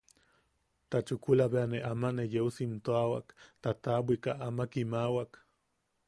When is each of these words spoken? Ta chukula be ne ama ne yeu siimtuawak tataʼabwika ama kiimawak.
Ta 0.89 0.97
chukula 1.07 1.45
be 1.53 1.61
ne 1.71 1.77
ama 1.91 2.09
ne 2.15 2.23
yeu 2.33 2.49
siimtuawak 2.55 3.27
tataʼabwika 3.61 4.31
ama 4.47 4.63
kiimawak. 4.71 5.31